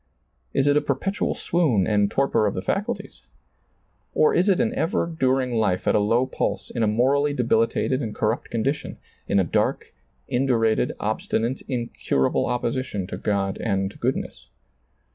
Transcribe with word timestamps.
Is 0.51 0.65
it 0.65 0.75
a 0.75 0.81
perpetual 0.81 1.35
swoon 1.35 1.85
and 1.85 2.09
torpor 2.09 2.47
of 2.47 2.55
the 2.55 2.63
&cuhies? 2.63 3.21
Or 4.15 4.33
is 4.33 4.49
it 4.49 4.59
an 4.59 4.73
ever 4.73 5.05
during 5.05 5.51
life 5.53 5.87
at 5.87 5.93
a 5.93 5.99
low 5.99 6.25
pulse, 6.25 6.71
in 6.71 6.81
a 6.81 6.87
morally 6.87 7.33
debilitated 7.33 8.01
and 8.01 8.15
corrupt 8.15 8.49
condition, 8.49 8.97
in 9.27 9.39
a 9.39 9.43
dark, 9.43 9.93
indurated, 10.27 10.93
obstinate, 10.99 11.61
incurable 11.67 12.47
opposition 12.47 13.05
to 13.05 13.15
God 13.17 13.59
and 13.61 13.99
goodness 13.99 14.47